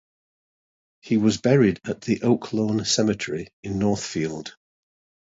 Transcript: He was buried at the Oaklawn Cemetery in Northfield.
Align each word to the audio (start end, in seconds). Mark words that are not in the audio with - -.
He 1.01 1.17
was 1.17 1.37
buried 1.37 1.79
at 1.85 2.01
the 2.01 2.21
Oaklawn 2.21 2.87
Cemetery 2.87 3.49
in 3.61 3.77
Northfield. 3.77 4.55